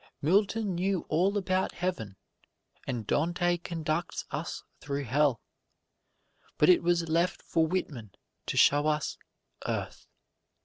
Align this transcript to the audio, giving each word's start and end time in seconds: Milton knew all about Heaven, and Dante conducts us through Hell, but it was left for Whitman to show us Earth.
Milton 0.19 0.73
knew 0.73 1.05
all 1.09 1.37
about 1.37 1.73
Heaven, 1.73 2.15
and 2.87 3.05
Dante 3.05 3.57
conducts 3.57 4.25
us 4.31 4.63
through 4.79 5.03
Hell, 5.03 5.39
but 6.57 6.69
it 6.69 6.81
was 6.81 7.07
left 7.07 7.43
for 7.43 7.67
Whitman 7.67 8.13
to 8.47 8.57
show 8.57 8.87
us 8.87 9.19
Earth. 9.67 10.07